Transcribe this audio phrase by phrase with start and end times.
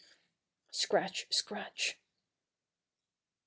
[0.71, 1.99] (Scratch, scratch.)